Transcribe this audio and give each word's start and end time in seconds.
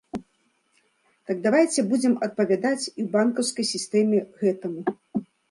Так 1.31 1.37
давайце 1.45 1.79
будзем 1.91 2.15
адпавядаць 2.29 2.81
і 2.81 2.85
ў 2.85 3.05
банкаўскай 3.17 3.65
сістэме 3.75 4.25
гэтаму. 4.43 4.81